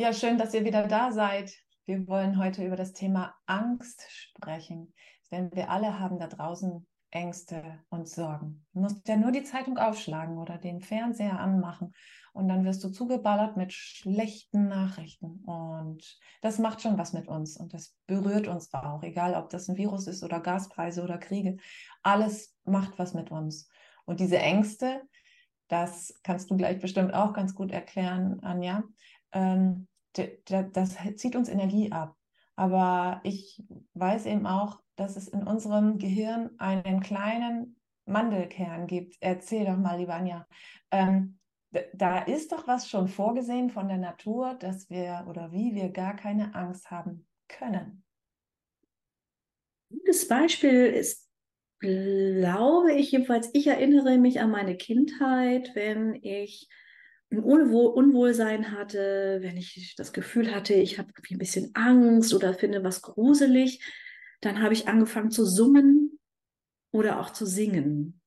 Ja, 0.00 0.12
schön, 0.12 0.38
dass 0.38 0.54
ihr 0.54 0.64
wieder 0.64 0.86
da 0.86 1.10
seid. 1.10 1.52
Wir 1.84 2.06
wollen 2.06 2.38
heute 2.38 2.64
über 2.64 2.76
das 2.76 2.92
Thema 2.92 3.34
Angst 3.46 4.06
sprechen, 4.08 4.94
denn 5.32 5.50
wir 5.52 5.70
alle 5.70 5.98
haben 5.98 6.20
da 6.20 6.28
draußen 6.28 6.86
Ängste 7.10 7.80
und 7.88 8.08
Sorgen. 8.08 8.64
Du 8.72 8.78
musst 8.78 9.08
ja 9.08 9.16
nur 9.16 9.32
die 9.32 9.42
Zeitung 9.42 9.76
aufschlagen 9.76 10.38
oder 10.38 10.56
den 10.56 10.82
Fernseher 10.82 11.40
anmachen 11.40 11.94
und 12.32 12.46
dann 12.46 12.64
wirst 12.64 12.84
du 12.84 12.90
zugeballert 12.90 13.56
mit 13.56 13.72
schlechten 13.72 14.68
Nachrichten. 14.68 15.42
Und 15.44 16.16
das 16.42 16.60
macht 16.60 16.80
schon 16.80 16.96
was 16.96 17.12
mit 17.12 17.26
uns 17.26 17.56
und 17.56 17.74
das 17.74 17.96
berührt 18.06 18.46
uns 18.46 18.72
auch, 18.72 19.02
egal 19.02 19.34
ob 19.34 19.50
das 19.50 19.68
ein 19.68 19.76
Virus 19.76 20.06
ist 20.06 20.22
oder 20.22 20.38
Gaspreise 20.38 21.02
oder 21.02 21.18
Kriege. 21.18 21.56
Alles 22.04 22.54
macht 22.62 23.00
was 23.00 23.14
mit 23.14 23.32
uns. 23.32 23.68
Und 24.04 24.20
diese 24.20 24.38
Ängste, 24.38 25.02
das 25.66 26.14
kannst 26.22 26.52
du 26.52 26.56
gleich 26.56 26.78
bestimmt 26.78 27.14
auch 27.14 27.32
ganz 27.32 27.52
gut 27.52 27.72
erklären, 27.72 28.38
Anja, 28.44 28.84
ähm, 29.32 29.86
das 30.12 30.96
zieht 31.16 31.36
uns 31.36 31.48
Energie 31.48 31.92
ab. 31.92 32.16
Aber 32.56 33.20
ich 33.22 33.62
weiß 33.94 34.26
eben 34.26 34.46
auch, 34.46 34.80
dass 34.96 35.16
es 35.16 35.28
in 35.28 35.46
unserem 35.46 35.98
Gehirn 35.98 36.50
einen 36.58 37.00
kleinen 37.00 37.80
Mandelkern 38.04 38.86
gibt. 38.86 39.16
Erzähl 39.20 39.64
doch 39.64 39.76
mal, 39.76 39.98
lieber 39.98 40.14
Anja. 40.14 40.46
Ähm, 40.90 41.38
da 41.92 42.18
ist 42.18 42.52
doch 42.52 42.66
was 42.66 42.88
schon 42.88 43.08
vorgesehen 43.08 43.70
von 43.70 43.88
der 43.88 43.98
Natur, 43.98 44.54
dass 44.54 44.88
wir 44.90 45.26
oder 45.28 45.52
wie 45.52 45.74
wir 45.74 45.90
gar 45.90 46.16
keine 46.16 46.54
Angst 46.54 46.90
haben 46.90 47.26
können. 47.46 48.02
Gutes 49.90 50.26
Beispiel 50.26 50.86
ist, 50.86 51.30
glaube 51.78 52.92
ich, 52.94 53.12
jedenfalls, 53.12 53.50
ich 53.52 53.66
erinnere 53.66 54.18
mich 54.18 54.40
an 54.40 54.50
meine 54.50 54.76
Kindheit, 54.76 55.70
wenn 55.74 56.14
ich 56.22 56.68
ein 57.30 57.40
Unwohl 57.40 57.92
Unwohlsein 57.92 58.72
hatte, 58.72 59.38
wenn 59.42 59.56
ich 59.56 59.94
das 59.96 60.12
Gefühl 60.12 60.54
hatte, 60.54 60.74
ich 60.74 60.98
habe 60.98 61.12
ein 61.30 61.38
bisschen 61.38 61.74
Angst 61.74 62.32
oder 62.32 62.54
finde 62.54 62.82
was 62.84 63.02
gruselig, 63.02 63.84
dann 64.40 64.62
habe 64.62 64.74
ich 64.74 64.88
angefangen 64.88 65.30
zu 65.30 65.44
summen 65.44 66.18
oder 66.90 67.20
auch 67.20 67.30
zu 67.30 67.44
singen. 67.44 68.20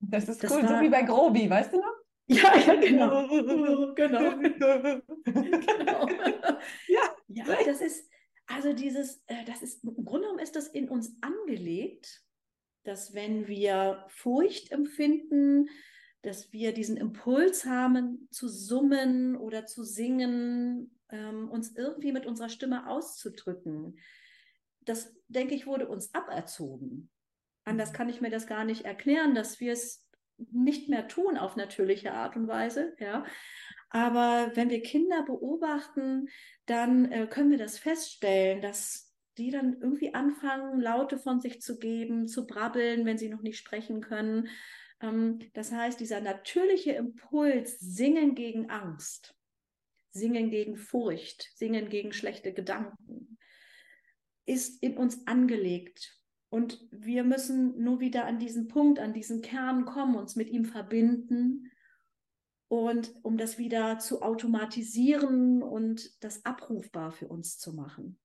Das 0.00 0.28
ist 0.28 0.42
das 0.42 0.50
cool, 0.50 0.62
war, 0.62 0.78
so 0.78 0.80
wie 0.80 0.88
bei 0.88 1.02
Grobi, 1.02 1.48
weißt 1.48 1.72
du 1.72 1.78
noch? 1.78 1.86
Ja, 2.28 2.56
ja, 2.56 2.76
genau. 2.76 3.28
genau. 3.94 4.38
genau. 4.38 6.06
Ja, 6.88 7.16
ja, 7.28 7.44
das 7.66 7.80
ist, 7.80 8.08
also 8.46 8.72
dieses, 8.72 9.22
äh, 9.26 9.44
das 9.44 9.60
ist, 9.62 9.84
im 9.84 10.04
Grunde 10.04 10.28
genommen 10.28 10.38
ist 10.38 10.54
das 10.56 10.68
in 10.68 10.88
uns 10.88 11.14
angelegt, 11.20 12.22
dass 12.84 13.12
wenn 13.12 13.48
wir 13.48 14.06
Furcht 14.08 14.70
empfinden, 14.70 15.68
dass 16.22 16.52
wir 16.52 16.72
diesen 16.72 16.96
Impuls 16.96 17.64
haben, 17.64 18.28
zu 18.30 18.48
summen 18.48 19.36
oder 19.36 19.66
zu 19.66 19.84
singen, 19.84 20.98
ähm, 21.10 21.50
uns 21.50 21.76
irgendwie 21.76 22.12
mit 22.12 22.26
unserer 22.26 22.48
Stimme 22.48 22.88
auszudrücken. 22.88 23.98
Das, 24.80 25.14
denke 25.28 25.54
ich, 25.54 25.66
wurde 25.66 25.88
uns 25.88 26.14
aberzogen. 26.14 27.10
Anders 27.64 27.90
mhm. 27.90 27.96
kann 27.96 28.08
ich 28.08 28.20
mir 28.20 28.30
das 28.30 28.46
gar 28.46 28.64
nicht 28.64 28.84
erklären, 28.84 29.34
dass 29.34 29.60
wir 29.60 29.72
es 29.72 30.08
nicht 30.50 30.88
mehr 30.88 31.08
tun 31.08 31.36
auf 31.36 31.56
natürliche 31.56 32.12
Art 32.12 32.36
und 32.36 32.48
Weise. 32.48 32.94
Ja. 32.98 33.24
Aber 33.90 34.52
wenn 34.54 34.70
wir 34.70 34.82
Kinder 34.82 35.22
beobachten, 35.22 36.28
dann 36.66 37.10
äh, 37.12 37.26
können 37.26 37.50
wir 37.50 37.58
das 37.58 37.78
feststellen, 37.78 38.62
dass 38.62 39.12
die 39.38 39.50
dann 39.50 39.80
irgendwie 39.80 40.14
anfangen, 40.14 40.80
Laute 40.80 41.18
von 41.18 41.40
sich 41.40 41.60
zu 41.60 41.78
geben, 41.78 42.28
zu 42.28 42.46
brabbeln, 42.46 43.04
wenn 43.04 43.18
sie 43.18 43.28
noch 43.28 43.42
nicht 43.42 43.58
sprechen 43.58 44.00
können. 44.00 44.48
Ähm, 45.02 45.40
das 45.52 45.72
heißt, 45.72 46.00
dieser 46.00 46.20
natürliche 46.20 46.92
Impuls, 46.92 47.78
singen 47.78 48.34
gegen 48.34 48.70
Angst, 48.70 49.34
singen 50.12 50.50
gegen 50.50 50.76
Furcht, 50.76 51.50
singen 51.54 51.88
gegen 51.88 52.12
schlechte 52.12 52.52
Gedanken, 52.54 53.38
ist 54.46 54.82
in 54.82 54.96
uns 54.96 55.26
angelegt. 55.26 56.18
Und 56.48 56.86
wir 56.90 57.24
müssen 57.24 57.82
nur 57.82 58.00
wieder 58.00 58.26
an 58.26 58.38
diesen 58.38 58.68
Punkt, 58.68 58.98
an 58.98 59.14
diesen 59.14 59.40
Kern 59.40 59.84
kommen, 59.84 60.16
uns 60.16 60.36
mit 60.36 60.50
ihm 60.50 60.66
verbinden 60.66 61.70
und 62.68 63.14
um 63.22 63.38
das 63.38 63.58
wieder 63.58 63.98
zu 63.98 64.22
automatisieren 64.22 65.62
und 65.62 66.22
das 66.22 66.44
abrufbar 66.44 67.12
für 67.12 67.28
uns 67.28 67.58
zu 67.58 67.72
machen. 67.72 68.18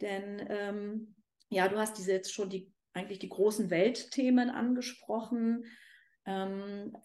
Denn 0.00 0.44
ähm, 0.48 1.14
ja, 1.50 1.68
du 1.68 1.76
hast 1.76 1.98
diese 1.98 2.12
jetzt 2.12 2.32
schon 2.32 2.48
die 2.48 2.72
eigentlich 2.94 3.18
die 3.18 3.28
großen 3.28 3.70
Weltthemen 3.70 4.50
angesprochen. 4.50 5.64
Ähm, 6.26 6.96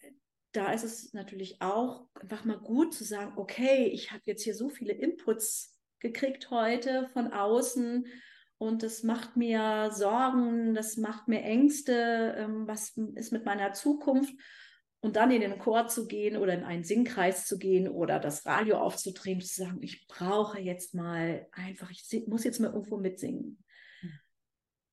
da 0.51 0.71
ist 0.71 0.83
es 0.83 1.13
natürlich 1.13 1.61
auch 1.61 2.07
einfach 2.15 2.45
mal 2.45 2.57
gut 2.57 2.93
zu 2.93 3.03
sagen, 3.03 3.33
okay, 3.37 3.85
ich 3.87 4.11
habe 4.11 4.23
jetzt 4.25 4.43
hier 4.43 4.55
so 4.55 4.69
viele 4.69 4.93
Inputs 4.93 5.77
gekriegt 5.99 6.49
heute 6.51 7.07
von 7.13 7.31
außen 7.31 8.07
und 8.57 8.81
das 8.83 9.03
macht 9.03 9.37
mir 9.37 9.91
Sorgen, 9.91 10.73
das 10.73 10.97
macht 10.97 11.27
mir 11.27 11.41
Ängste, 11.41 12.35
ähm, 12.37 12.67
was 12.67 12.97
ist 13.15 13.31
mit 13.31 13.45
meiner 13.45 13.73
Zukunft? 13.73 14.33
Und 14.99 15.15
dann 15.15 15.29
in 15.29 15.41
den 15.41 15.59
Chor 15.59 15.87
zu 15.87 16.07
gehen 16.07 16.37
oder 16.37 16.53
in 16.53 16.63
einen 16.63 16.83
Singkreis 16.83 17.45
zu 17.45 17.59
gehen 17.59 17.87
oder 17.87 18.19
das 18.19 18.47
Radio 18.47 18.77
aufzudrehen, 18.77 19.39
zu 19.41 19.61
sagen, 19.61 19.83
ich 19.83 20.07
brauche 20.07 20.59
jetzt 20.59 20.95
mal 20.95 21.47
einfach, 21.51 21.91
ich 21.91 22.23
muss 22.27 22.43
jetzt 22.43 22.59
mal 22.59 22.73
irgendwo 22.73 22.97
mitsingen 22.97 23.63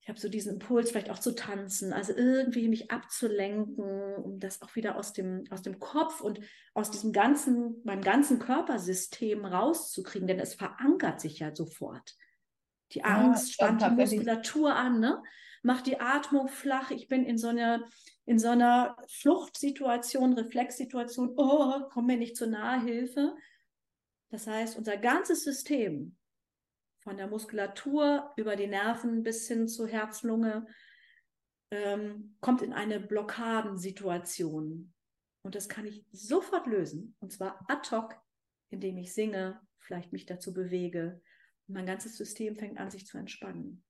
ich 0.05 0.11
habe 0.11 0.21
so 0.21 0.29
diesen 0.29 0.55
Impuls, 0.55 0.91
vielleicht 0.91 1.09
auch 1.09 1.19
zu 1.19 1.35
tanzen, 1.35 1.95
also 1.95 2.13
irgendwie 2.15 2.69
mich 2.69 2.91
abzulenken, 2.91 4.17
um 4.17 4.39
das 4.39 4.61
auch 4.61 4.77
wieder 4.77 4.97
aus 4.97 5.15
dem, 5.15 5.45
aus 5.49 5.63
dem 5.63 5.79
Kopf 5.79 6.21
und 6.21 6.41
aus 6.75 6.91
diesem 6.91 7.11
ganzen, 7.15 7.81
meinem 7.85 8.03
ganzen 8.03 8.39
Körpersystem 8.39 9.47
rauszukriegen, 9.47 10.29
denn 10.29 10.41
es 10.41 10.53
verankert 10.53 11.23
sich 11.23 11.39
ja 11.39 11.57
sofort. 11.57 12.17
Die 12.93 13.03
Angst 13.03 13.59
ja, 13.59 13.67
spannt 13.67 13.81
die 13.81 13.95
Muskulatur 13.95 14.77
an, 14.77 15.01
ne? 15.01 15.23
macht 15.63 15.87
die 15.87 15.99
Atmung 15.99 16.49
flach. 16.49 16.91
Ich 16.91 17.09
bin 17.09 17.25
in 17.25 17.39
so 17.39 17.49
einer, 17.49 17.83
in 18.27 18.39
so 18.39 18.49
einer 18.49 18.99
Fluchtsituation, 19.09 20.35
Reflexsituation, 20.35 21.33
oh, 21.37 21.81
komm 21.91 22.05
mir 22.05 22.19
nicht 22.19 22.37
zur 22.37 22.49
Nahehilfe. 22.49 23.35
Das 24.29 24.47
heißt, 24.47 24.77
unser 24.77 24.99
ganzes 24.99 25.45
System 25.45 26.15
von 27.05 27.17
der 27.17 27.29
Muskulatur 27.29 28.33
über 28.37 28.57
die 28.57 28.67
Nerven 28.67 29.23
bis 29.23 29.47
hin 29.47 29.69
zu 29.69 29.87
Herz, 29.87 30.23
Lunge, 30.23 30.67
ähm, 31.71 32.37
kommt 32.41 32.63
in 32.63 32.73
eine 32.73 32.99
Blockadensituation. 32.99 34.93
Und 35.43 35.55
das 35.55 35.69
kann 35.69 35.87
ich 35.87 36.05
sofort 36.11 36.67
lösen. 36.67 37.15
Und 37.21 37.33
zwar 37.33 37.65
ad 37.69 37.95
hoc, 37.95 38.17
indem 38.71 38.97
ich 38.97 39.13
singe, 39.13 39.61
vielleicht 39.81 40.13
mich 40.13 40.25
dazu 40.25 40.55
bewege. 40.55 41.21
Und 41.69 41.75
mein 41.75 41.87
ganzes 41.87 42.17
System 42.17 42.57
fängt 42.57 42.79
an, 42.79 42.91
sich 42.91 43.07
zu 43.07 43.19
entspannen. 43.19 43.85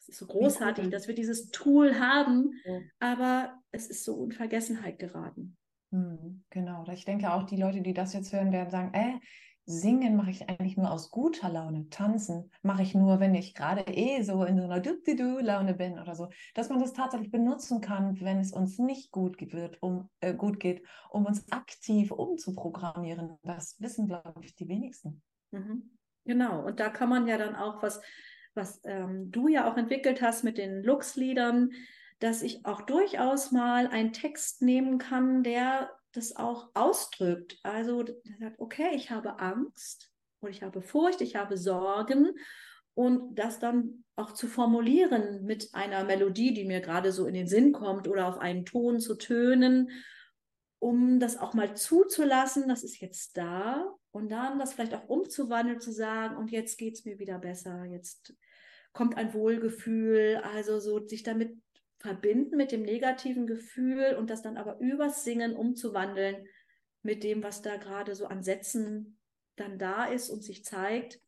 Es 0.00 0.10
ist 0.10 0.18
so 0.18 0.26
großartig, 0.26 0.88
dass 0.90 1.08
wir 1.08 1.16
dieses 1.16 1.50
Tool 1.50 1.98
haben, 1.98 2.52
ja. 2.64 2.80
aber 3.00 3.58
es 3.72 3.88
ist 3.88 4.04
so 4.04 4.24
in 4.24 4.30
Vergessenheit 4.30 5.00
geraten. 5.00 5.56
Hm, 5.90 6.44
genau. 6.50 6.86
Ich 6.92 7.04
denke 7.04 7.32
auch, 7.32 7.42
die 7.42 7.56
Leute, 7.56 7.80
die 7.80 7.94
das 7.94 8.12
jetzt 8.12 8.32
hören, 8.32 8.52
werden 8.52 8.70
sagen, 8.70 8.94
äh, 8.94 9.18
Singen 9.68 10.14
mache 10.14 10.30
ich 10.30 10.48
eigentlich 10.48 10.76
nur 10.76 10.92
aus 10.92 11.10
guter 11.10 11.48
Laune. 11.48 11.88
Tanzen 11.90 12.52
mache 12.62 12.82
ich 12.82 12.94
nur, 12.94 13.18
wenn 13.18 13.34
ich 13.34 13.52
gerade 13.52 13.82
eh 13.82 14.22
so 14.22 14.44
in 14.44 14.58
so 14.58 14.64
einer 14.64 14.78
Du-Du-Du-Laune 14.78 15.74
bin 15.74 15.98
oder 15.98 16.14
so. 16.14 16.28
Dass 16.54 16.68
man 16.68 16.78
das 16.78 16.92
tatsächlich 16.92 17.32
benutzen 17.32 17.80
kann, 17.80 18.20
wenn 18.20 18.38
es 18.38 18.52
uns 18.52 18.78
nicht 18.78 19.10
gut 19.10 19.36
wird, 19.52 19.82
um, 19.82 20.08
äh, 20.20 20.34
gut 20.34 20.60
geht, 20.60 20.86
um 21.10 21.26
uns 21.26 21.50
aktiv 21.50 22.12
umzuprogrammieren. 22.12 23.38
Das 23.42 23.74
wissen, 23.80 24.06
glaube 24.06 24.40
ich, 24.42 24.54
die 24.54 24.68
wenigsten. 24.68 25.20
Mhm. 25.50 25.98
Genau. 26.24 26.64
Und 26.64 26.78
da 26.78 26.88
kann 26.88 27.08
man 27.08 27.26
ja 27.26 27.36
dann 27.36 27.56
auch 27.56 27.82
was, 27.82 28.00
was 28.54 28.80
ähm, 28.84 29.32
du 29.32 29.48
ja 29.48 29.68
auch 29.70 29.76
entwickelt 29.76 30.22
hast 30.22 30.44
mit 30.44 30.58
den 30.58 30.84
Lux-Liedern, 30.84 31.72
dass 32.20 32.42
ich 32.42 32.64
auch 32.64 32.82
durchaus 32.82 33.50
mal 33.50 33.88
einen 33.88 34.12
Text 34.12 34.62
nehmen 34.62 34.98
kann, 34.98 35.42
der 35.42 35.90
das 36.16 36.36
auch 36.36 36.70
ausdrückt. 36.74 37.58
Also 37.62 38.04
sagt, 38.40 38.58
okay, 38.58 38.90
ich 38.94 39.10
habe 39.10 39.38
Angst 39.38 40.10
und 40.40 40.50
ich 40.50 40.62
habe 40.62 40.82
Furcht, 40.82 41.20
ich 41.20 41.36
habe 41.36 41.56
Sorgen. 41.56 42.30
Und 42.94 43.38
das 43.38 43.58
dann 43.58 44.04
auch 44.16 44.32
zu 44.32 44.46
formulieren 44.46 45.44
mit 45.44 45.74
einer 45.74 46.04
Melodie, 46.04 46.54
die 46.54 46.64
mir 46.64 46.80
gerade 46.80 47.12
so 47.12 47.26
in 47.26 47.34
den 47.34 47.46
Sinn 47.46 47.72
kommt 47.72 48.08
oder 48.08 48.26
auf 48.26 48.38
einen 48.38 48.64
Ton 48.64 49.00
zu 49.00 49.16
tönen, 49.16 49.90
um 50.78 51.20
das 51.20 51.36
auch 51.36 51.52
mal 51.52 51.76
zuzulassen, 51.76 52.68
das 52.68 52.84
ist 52.84 53.00
jetzt 53.00 53.36
da. 53.36 53.94
Und 54.12 54.30
dann 54.30 54.58
das 54.58 54.72
vielleicht 54.72 54.94
auch 54.94 55.08
umzuwandeln, 55.08 55.80
zu 55.80 55.92
sagen, 55.92 56.36
und 56.36 56.50
jetzt 56.50 56.78
geht 56.78 56.94
es 56.94 57.04
mir 57.04 57.18
wieder 57.18 57.38
besser, 57.38 57.84
jetzt 57.84 58.34
kommt 58.94 59.18
ein 59.18 59.34
Wohlgefühl, 59.34 60.40
also 60.42 60.80
so 60.80 61.06
sich 61.06 61.22
damit 61.22 61.54
verbinden 61.98 62.56
mit 62.56 62.72
dem 62.72 62.82
negativen 62.82 63.46
Gefühl 63.46 64.16
und 64.18 64.30
das 64.30 64.42
dann 64.42 64.56
aber 64.56 64.78
übers 64.78 65.24
Singen 65.24 65.56
umzuwandeln 65.56 66.46
mit 67.02 67.24
dem, 67.24 67.42
was 67.42 67.62
da 67.62 67.76
gerade 67.76 68.14
so 68.14 68.26
an 68.26 68.42
Sätzen 68.42 69.18
dann 69.56 69.78
da 69.78 70.04
ist 70.04 70.28
und 70.28 70.42
sich 70.42 70.64
zeigt. 70.64 71.20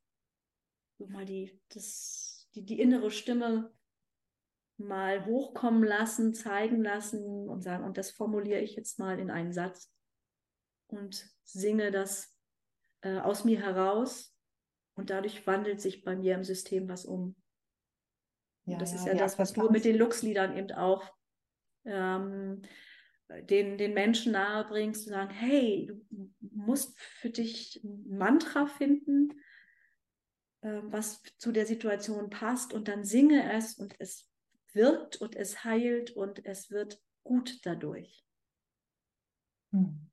Mal 0.99 1.25
die, 1.25 1.59
das, 1.71 2.49
die, 2.55 2.65
die 2.65 2.81
innere 2.81 3.11
Stimme 3.11 3.73
mal 4.77 5.27
hochkommen 5.27 5.83
lassen, 5.83 6.35
zeigen 6.35 6.83
lassen 6.83 7.49
und 7.49 7.63
sagen, 7.63 7.85
und 7.85 7.99
das 7.99 8.11
formuliere 8.11 8.61
ich 8.61 8.77
jetzt 8.77 8.99
mal 8.99 9.19
in 9.19 9.31
einen 9.31 9.53
Satz. 9.53 9.93
und 10.89 11.29
singe 11.45 11.91
das 11.91 12.35
äh, 13.03 13.19
aus 13.19 13.45
mir 13.45 13.61
heraus 13.61 14.35
und 14.95 15.11
dadurch 15.11 15.47
wandelt 15.47 15.81
sich 15.81 16.03
bei 16.03 16.17
mir 16.17 16.35
im 16.35 16.45
System 16.45 16.89
was 16.89 17.05
um. 17.05 17.37
Ja, 18.69 18.79
das 18.79 18.93
ja, 18.93 18.99
ist 18.99 19.07
ja 19.07 19.15
das, 19.15 19.39
was 19.39 19.53
du 19.53 19.71
mit 19.71 19.85
den 19.85 19.97
Lux-Liedern 19.97 20.57
eben 20.57 20.73
auch 20.73 21.11
ähm, 21.85 22.63
den, 23.29 23.79
den 23.79 23.95
Menschen 23.95 24.33
nahebringst, 24.33 25.05
zu 25.05 25.11
sagen, 25.11 25.31
hey, 25.31 25.87
du 25.87 26.31
musst 26.41 26.99
für 26.99 27.31
dich 27.31 27.81
ein 27.83 28.19
Mantra 28.19 28.67
finden, 28.67 29.41
äh, 30.61 30.81
was 30.85 31.23
zu 31.39 31.53
der 31.53 31.67
Situation 31.67 32.31
passt 32.31 32.73
und 32.73 32.89
dann 32.89 33.05
singe 33.05 33.53
es 33.53 33.75
und 33.75 33.95
es 33.99 34.31
wirkt 34.73 35.17
und 35.17 35.35
es 35.35 35.65
heilt 35.65 36.11
und 36.11 36.45
es 36.45 36.71
wird 36.71 37.03
gut 37.25 37.61
dadurch. 37.65 38.25
Hm. 39.73 40.11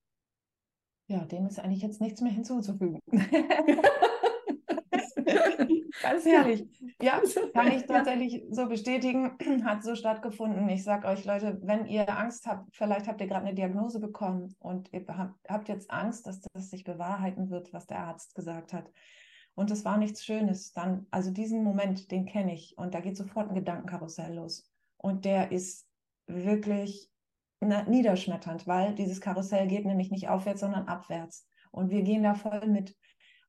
Ja, 1.07 1.23
dem 1.25 1.45
ist 1.47 1.59
eigentlich 1.59 1.83
jetzt 1.83 2.01
nichts 2.01 2.21
mehr 2.21 2.31
hinzuzufügen. 2.31 3.01
Ganz 6.01 6.25
herrlich. 6.25 6.67
Ja, 7.01 7.21
kann 7.53 7.71
ich 7.71 7.85
tatsächlich 7.85 8.43
so 8.49 8.67
bestätigen. 8.67 9.37
Hat 9.65 9.83
so 9.83 9.95
stattgefunden. 9.95 10.67
Ich 10.69 10.83
sage 10.83 11.07
euch, 11.07 11.25
Leute, 11.25 11.59
wenn 11.63 11.85
ihr 11.85 12.17
Angst 12.17 12.45
habt, 12.45 12.75
vielleicht 12.75 13.07
habt 13.07 13.21
ihr 13.21 13.27
gerade 13.27 13.45
eine 13.45 13.55
Diagnose 13.55 13.99
bekommen 13.99 14.55
und 14.59 14.91
ihr 14.93 15.05
habt 15.47 15.69
jetzt 15.69 15.91
Angst, 15.91 16.27
dass 16.27 16.41
das 16.41 16.69
sich 16.69 16.83
bewahrheiten 16.83 17.49
wird, 17.49 17.73
was 17.73 17.87
der 17.87 17.99
Arzt 17.99 18.35
gesagt 18.35 18.73
hat. 18.73 18.91
Und 19.55 19.71
es 19.71 19.85
war 19.85 19.97
nichts 19.97 20.23
Schönes. 20.23 20.73
Dann, 20.73 21.07
also 21.11 21.31
diesen 21.31 21.63
Moment, 21.63 22.11
den 22.11 22.25
kenne 22.25 22.53
ich. 22.53 22.77
Und 22.77 22.93
da 22.93 22.99
geht 22.99 23.17
sofort 23.17 23.49
ein 23.49 23.55
Gedankenkarussell 23.55 24.35
los. 24.35 24.69
Und 24.97 25.25
der 25.25 25.51
ist 25.51 25.87
wirklich 26.27 27.09
niederschmetternd, 27.61 28.67
weil 28.67 28.93
dieses 28.95 29.21
Karussell 29.21 29.67
geht 29.67 29.85
nämlich 29.85 30.11
nicht 30.11 30.27
aufwärts, 30.27 30.59
sondern 30.59 30.87
abwärts. 30.87 31.47
Und 31.71 31.89
wir 31.89 32.03
gehen 32.03 32.23
da 32.23 32.35
voll 32.35 32.67
mit, 32.67 32.95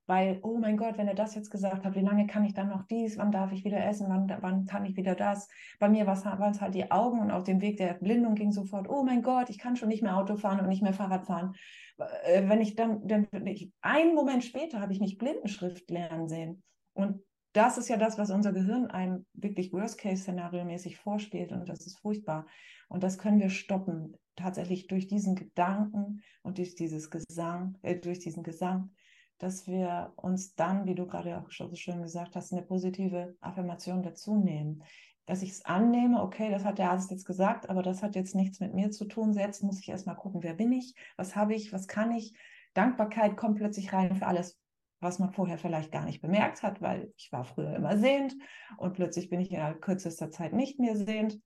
weil, 0.06 0.38
oh 0.42 0.58
mein 0.58 0.76
Gott, 0.76 0.98
wenn 0.98 1.08
er 1.08 1.14
das 1.14 1.34
jetzt 1.34 1.50
gesagt 1.50 1.84
hat, 1.84 1.94
wie 1.94 2.00
lange 2.00 2.26
kann 2.26 2.44
ich 2.44 2.54
dann 2.54 2.68
noch 2.68 2.84
dies, 2.86 3.18
wann 3.18 3.32
darf 3.32 3.52
ich 3.52 3.64
wieder 3.64 3.84
essen, 3.84 4.06
wann, 4.08 4.32
wann 4.40 4.66
kann 4.66 4.84
ich 4.84 4.96
wieder 4.96 5.14
das? 5.14 5.48
Bei 5.78 5.88
mir 5.88 6.06
waren 6.06 6.50
es 6.52 6.60
halt 6.60 6.74
die 6.74 6.90
Augen 6.90 7.20
und 7.20 7.30
auf 7.30 7.44
dem 7.44 7.60
Weg 7.60 7.76
der 7.76 7.94
Blindung 7.94 8.34
ging 8.34 8.52
sofort, 8.52 8.88
oh 8.88 9.02
mein 9.02 9.22
Gott, 9.22 9.50
ich 9.50 9.58
kann 9.58 9.76
schon 9.76 9.88
nicht 9.88 10.02
mehr 10.02 10.16
Auto 10.16 10.36
fahren 10.36 10.60
und 10.60 10.68
nicht 10.68 10.82
mehr 10.82 10.92
Fahrrad 10.92 11.26
fahren. 11.26 11.54
Äh, 11.98 12.48
wenn 12.48 12.60
ich 12.60 12.76
dann, 12.76 13.06
dann 13.06 13.26
ich, 13.46 13.72
einen 13.80 14.14
Moment 14.14 14.44
später 14.44 14.80
habe 14.80 14.92
ich 14.92 15.00
mich 15.00 15.18
Blindenschrift 15.18 15.90
lernen 15.90 16.28
sehen. 16.28 16.62
Und 16.92 17.20
das 17.52 17.78
ist 17.78 17.88
ja 17.88 17.96
das, 17.96 18.18
was 18.18 18.30
unser 18.30 18.52
Gehirn 18.52 18.86
einem 18.86 19.24
wirklich 19.32 19.72
Worst-Case-Szenario 19.72 20.64
mäßig 20.64 20.98
vorspielt 20.98 21.52
und 21.52 21.68
das 21.68 21.86
ist 21.86 21.98
furchtbar. 21.98 22.46
Und 22.88 23.02
das 23.02 23.18
können 23.18 23.40
wir 23.40 23.48
stoppen, 23.48 24.14
tatsächlich 24.36 24.86
durch 24.86 25.06
diesen 25.06 25.34
Gedanken 25.34 26.20
und 26.42 26.58
durch 26.58 26.74
dieses 26.74 27.10
Gesang, 27.10 27.78
äh, 27.82 27.96
durch 27.96 28.18
diesen 28.18 28.42
Gesang, 28.42 28.90
dass 29.38 29.66
wir 29.66 30.12
uns 30.16 30.54
dann, 30.54 30.86
wie 30.86 30.94
du 30.94 31.06
gerade 31.06 31.38
auch 31.38 31.50
so 31.50 31.74
schön 31.74 32.02
gesagt 32.02 32.36
hast, 32.36 32.52
eine 32.52 32.62
positive 32.62 33.36
Affirmation 33.40 34.02
dazu 34.02 34.36
nehmen. 34.36 34.82
Dass 35.26 35.42
ich 35.42 35.50
es 35.50 35.64
annehme, 35.64 36.22
okay, 36.22 36.50
das 36.50 36.64
hat 36.64 36.78
der 36.78 36.90
Arzt 36.90 37.10
jetzt 37.10 37.26
gesagt, 37.26 37.68
aber 37.68 37.82
das 37.82 38.02
hat 38.02 38.14
jetzt 38.14 38.34
nichts 38.34 38.60
mit 38.60 38.74
mir 38.74 38.90
zu 38.90 39.06
tun. 39.06 39.32
Jetzt 39.32 39.62
muss 39.62 39.80
ich 39.80 39.88
erstmal 39.88 40.16
gucken, 40.16 40.42
wer 40.42 40.54
bin 40.54 40.72
ich, 40.72 40.94
was 41.16 41.34
habe 41.34 41.54
ich, 41.54 41.72
was 41.72 41.88
kann 41.88 42.12
ich. 42.12 42.36
Dankbarkeit 42.74 43.36
kommt 43.36 43.58
plötzlich 43.58 43.92
rein 43.92 44.14
für 44.14 44.26
alles, 44.26 44.60
was 45.00 45.18
man 45.18 45.32
vorher 45.32 45.58
vielleicht 45.58 45.90
gar 45.90 46.04
nicht 46.04 46.22
bemerkt 46.22 46.62
hat, 46.62 46.80
weil 46.80 47.12
ich 47.16 47.32
war 47.32 47.44
früher 47.44 47.74
immer 47.74 47.98
sehend 47.98 48.36
und 48.78 48.94
plötzlich 48.94 49.28
bin 49.28 49.40
ich 49.40 49.50
in 49.50 49.80
kürzester 49.80 50.30
Zeit 50.30 50.52
nicht 50.52 50.78
mehr 50.78 50.96
sehend 50.96 51.40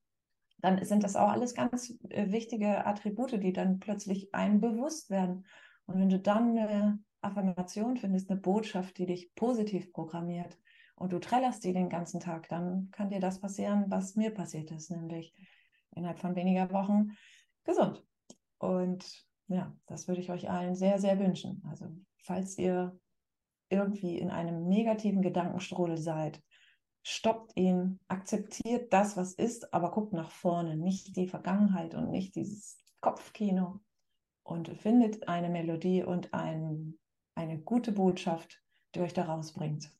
dann 0.62 0.84
sind 0.84 1.04
das 1.04 1.16
auch 1.16 1.31
alles 1.31 1.54
ganz 1.54 1.96
äh, 2.10 2.31
wichtige 2.31 2.86
Attribute, 2.86 3.43
die 3.43 3.52
dann 3.52 3.78
plötzlich 3.78 4.34
einem 4.34 4.60
bewusst 4.60 5.10
werden. 5.10 5.46
Und 5.86 5.98
wenn 5.98 6.08
du 6.08 6.20
dann 6.20 6.56
eine 6.56 6.98
Affirmation 7.22 7.96
findest, 7.96 8.31
eine 8.31 8.40
Botschaft, 8.40 8.99
die 8.99 9.06
dich 9.06 9.34
positiv 9.34 9.93
programmiert 9.93 10.58
und 10.94 11.12
du 11.12 11.19
trällerst 11.19 11.64
die 11.64 11.72
den 11.72 11.88
ganzen 11.88 12.20
Tag, 12.20 12.49
dann 12.49 12.90
kann 12.90 13.11
dir 13.11 13.20
das 13.20 13.40
passieren, 13.40 13.87
was 13.88 14.17
mir 14.17 14.32
passiert 14.32 14.70
ist, 14.70 14.90
nämlich 14.90 15.34
innerhalb 15.94 16.19
von 16.19 16.37
weniger 16.37 16.70
Wochen 16.72 17.11
gesund. 17.64 18.05
Und 18.58 19.26
ja, 19.49 19.75
das 19.87 20.08
würde 20.08 20.20
ich 20.20 20.31
euch 20.31 20.49
allen 20.49 20.75
sehr, 20.75 20.99
sehr 20.99 21.19
wünschen. 21.19 21.62
Also 21.69 21.87
falls 22.19 22.56
ihr 22.58 22.99
irgendwie 23.69 24.19
in 24.19 24.31
einem 24.31 24.69
negativen 24.69 25.22
Gedankenstrudel 25.22 25.96
seid, 25.96 26.43
stoppt 27.02 27.56
ihn, 27.56 27.99
akzeptiert 28.08 28.93
das, 28.93 29.17
was 29.17 29.32
ist, 29.32 29.72
aber 29.72 29.90
guckt 29.90 30.12
nach 30.12 30.31
vorne, 30.31 30.76
nicht 30.76 31.17
die 31.17 31.28
Vergangenheit 31.28 31.94
und 31.94 32.11
nicht 32.11 32.34
dieses 32.37 32.78
Kopfkino 33.00 33.81
und 34.43 34.69
findet 34.69 35.28
eine 35.28 35.49
Melodie 35.49 36.02
und 36.02 36.34
ein, 36.34 36.99
eine 37.40 37.58
gute 37.58 37.92
Botschaft, 37.92 38.62
die 38.94 39.00
euch 39.00 39.14
da 39.14 39.25
rausbringt. 39.25 39.90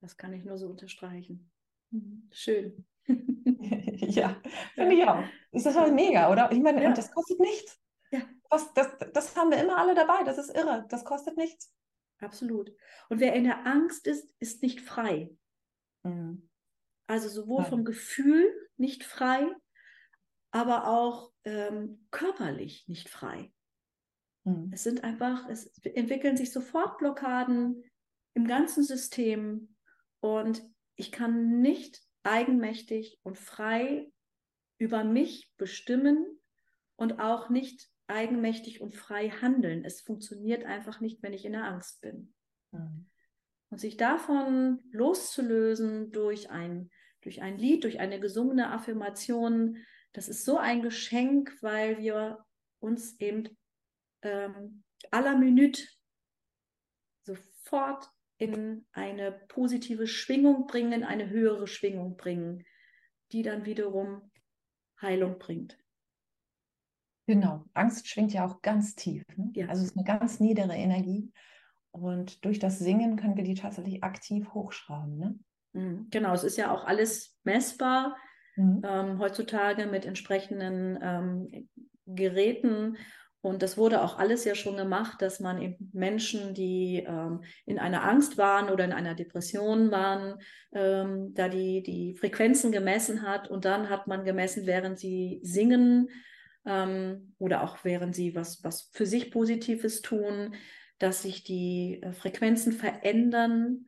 Das 0.00 0.16
kann 0.16 0.32
ich 0.32 0.44
nur 0.44 0.56
so 0.56 0.66
unterstreichen. 0.66 1.52
Mhm. 1.90 2.28
Schön. 2.32 2.86
ja, 3.06 4.40
finde 4.74 4.94
ich 4.94 5.04
auch. 5.04 5.22
Ist 5.52 5.66
das 5.66 5.76
halt 5.76 5.94
mega, 5.94 6.30
oder? 6.32 6.50
Ich 6.50 6.60
meine, 6.60 6.82
ja. 6.82 6.88
und 6.88 6.98
das 6.98 7.12
kostet 7.12 7.38
nichts. 7.38 7.78
Ja. 8.10 8.22
Das, 8.50 8.72
das, 8.74 8.88
das 9.12 9.36
haben 9.36 9.50
wir 9.50 9.62
immer 9.62 9.76
alle 9.78 9.94
dabei. 9.94 10.24
Das 10.24 10.38
ist 10.38 10.54
irre. 10.54 10.86
Das 10.88 11.04
kostet 11.04 11.36
nichts. 11.36 11.72
Absolut. 12.18 12.74
Und 13.08 13.20
wer 13.20 13.34
in 13.34 13.44
der 13.44 13.66
Angst 13.66 14.06
ist, 14.06 14.28
ist 14.38 14.62
nicht 14.62 14.80
frei. 14.80 15.30
Mhm. 16.02 16.48
Also 17.06 17.28
sowohl 17.28 17.64
vom 17.64 17.84
Gefühl 17.84 18.50
nicht 18.76 19.04
frei, 19.04 19.54
aber 20.50 20.86
auch 20.86 21.32
ähm, 21.44 22.06
körperlich 22.10 22.88
nicht 22.88 23.08
frei. 23.08 23.52
Mhm. 24.44 24.70
Es 24.72 24.82
sind 24.82 25.04
einfach, 25.04 25.48
es 25.48 25.66
entwickeln 25.84 26.36
sich 26.36 26.52
sofort 26.52 26.98
Blockaden 26.98 27.84
im 28.34 28.46
ganzen 28.46 28.82
System 28.82 29.76
und 30.20 30.62
ich 30.96 31.12
kann 31.12 31.60
nicht 31.60 32.02
eigenmächtig 32.22 33.18
und 33.22 33.38
frei 33.38 34.10
über 34.78 35.04
mich 35.04 35.50
bestimmen 35.56 36.40
und 36.96 37.20
auch 37.20 37.50
nicht 37.50 37.88
eigenmächtig 38.06 38.80
und 38.80 38.94
frei 38.94 39.30
handeln. 39.30 39.84
Es 39.84 40.00
funktioniert 40.00 40.64
einfach 40.64 41.00
nicht, 41.00 41.22
wenn 41.22 41.32
ich 41.32 41.44
in 41.44 41.52
der 41.52 41.64
Angst 41.64 42.00
bin. 42.00 42.34
Mhm. 42.72 43.08
Und 43.70 43.80
sich 43.80 43.96
davon 43.96 44.80
loszulösen 44.90 46.12
durch 46.12 46.50
ein, 46.50 46.90
durch 47.22 47.40
ein 47.40 47.58
Lied, 47.58 47.84
durch 47.84 48.00
eine 48.00 48.20
gesungene 48.20 48.70
Affirmation, 48.70 49.78
das 50.12 50.28
ist 50.28 50.44
so 50.44 50.58
ein 50.58 50.82
Geschenk, 50.82 51.56
weil 51.62 51.98
wir 51.98 52.44
uns 52.80 53.18
eben 53.18 53.48
ähm, 54.22 54.82
aller 55.10 55.36
Minute 55.36 55.82
sofort 57.24 58.08
in 58.38 58.86
eine 58.92 59.32
positive 59.48 60.06
Schwingung 60.06 60.66
bringen, 60.66 60.92
in 60.92 61.04
eine 61.04 61.30
höhere 61.30 61.66
Schwingung 61.66 62.16
bringen, 62.16 62.64
die 63.30 63.42
dann 63.42 63.64
wiederum 63.64 64.30
Heilung 65.00 65.38
bringt. 65.38 65.78
Genau, 67.26 67.64
Angst 67.72 68.08
schwingt 68.08 68.32
ja 68.32 68.44
auch 68.44 68.62
ganz 68.62 68.94
tief. 68.94 69.24
Ne? 69.36 69.50
Ja. 69.54 69.68
Also 69.68 69.82
es 69.82 69.90
ist 69.90 69.96
eine 69.96 70.04
ganz 70.04 70.40
niedere 70.40 70.74
Energie. 70.74 71.32
Und 71.92 72.44
durch 72.44 72.58
das 72.58 72.78
Singen 72.78 73.16
können 73.16 73.36
wir 73.36 73.44
die 73.44 73.54
tatsächlich 73.54 74.02
aktiv 74.02 74.52
hochschrauben. 74.54 75.18
Ne? 75.18 75.38
Mhm, 75.72 76.08
genau, 76.10 76.32
es 76.32 76.42
ist 76.42 76.56
ja 76.56 76.72
auch 76.72 76.84
alles 76.84 77.38
messbar. 77.44 78.16
Mhm. 78.56 78.82
Ähm, 78.84 79.18
heutzutage 79.18 79.86
mit 79.86 80.04
entsprechenden 80.04 80.98
ähm, 81.00 81.68
Geräten. 82.06 82.96
Und 83.42 83.62
das 83.62 83.76
wurde 83.76 84.02
auch 84.02 84.18
alles 84.18 84.44
ja 84.44 84.54
schon 84.54 84.76
gemacht, 84.76 85.20
dass 85.20 85.40
man 85.40 85.60
eben 85.60 85.90
Menschen, 85.92 86.54
die 86.54 87.04
ähm, 87.06 87.42
in 87.66 87.80
einer 87.80 88.04
Angst 88.04 88.38
waren 88.38 88.70
oder 88.70 88.84
in 88.84 88.92
einer 88.92 89.16
Depression 89.16 89.90
waren, 89.90 90.38
ähm, 90.72 91.34
da 91.34 91.48
die, 91.48 91.82
die 91.82 92.14
Frequenzen 92.16 92.70
gemessen 92.70 93.22
hat. 93.22 93.50
Und 93.50 93.64
dann 93.64 93.90
hat 93.90 94.06
man 94.06 94.24
gemessen, 94.24 94.64
während 94.64 95.00
sie 95.00 95.40
singen, 95.42 96.08
ähm, 96.64 97.34
oder 97.38 97.64
auch 97.64 97.78
während 97.82 98.14
sie 98.14 98.36
was, 98.36 98.62
was 98.62 98.90
für 98.92 99.06
sich 99.06 99.32
Positives 99.32 100.02
tun, 100.02 100.54
dass 101.00 101.22
sich 101.22 101.42
die 101.42 102.00
äh, 102.00 102.12
Frequenzen 102.12 102.72
verändern 102.72 103.86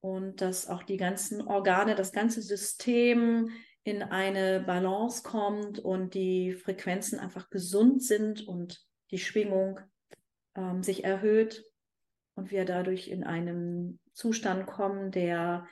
und 0.00 0.40
dass 0.40 0.68
auch 0.68 0.82
die 0.82 0.96
ganzen 0.96 1.42
Organe, 1.42 1.94
das 1.94 2.10
ganze 2.10 2.42
System 2.42 3.50
in 3.84 4.02
eine 4.02 4.64
Balance 4.66 5.22
kommt 5.22 5.78
und 5.78 6.14
die 6.14 6.54
Frequenzen 6.54 7.20
einfach 7.20 7.50
gesund 7.50 8.02
sind 8.02 8.46
und 8.48 8.84
die 9.10 9.18
Schwingung 9.18 9.80
ähm, 10.54 10.82
sich 10.82 11.04
erhöht 11.04 11.64
und 12.34 12.50
wir 12.50 12.64
dadurch 12.64 13.08
in 13.08 13.24
einen 13.24 14.00
Zustand 14.12 14.66
kommen, 14.66 15.10
der 15.10 15.66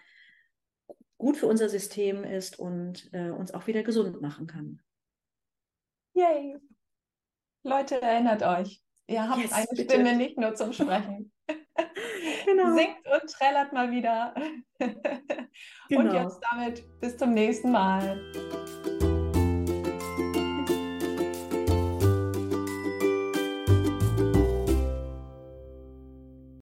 gut 1.18 1.36
für 1.36 1.46
unser 1.46 1.68
System 1.68 2.24
ist 2.24 2.58
und 2.58 3.08
äh, 3.12 3.30
uns 3.30 3.52
auch 3.52 3.66
wieder 3.66 3.82
gesund 3.82 4.20
machen 4.20 4.46
kann. 4.46 4.80
Yay! 6.14 6.58
Leute, 7.62 8.00
erinnert 8.00 8.42
euch, 8.42 8.82
ihr 9.06 9.28
habt 9.28 9.40
yes, 9.40 9.52
eine 9.52 9.66
bitte. 9.70 9.94
Stimme 9.94 10.16
nicht 10.16 10.38
nur 10.38 10.54
zum 10.54 10.72
Sprechen. 10.72 11.32
genau. 12.44 12.76
Singt 12.76 12.98
und 13.06 13.30
trällert 13.30 13.72
mal 13.72 13.90
wieder. 13.90 14.34
Genau. 15.88 16.00
Und 16.00 16.12
jetzt 16.12 16.40
damit 16.50 17.00
bis 17.00 17.16
zum 17.16 17.32
nächsten 17.32 17.70
Mal. 17.70 18.18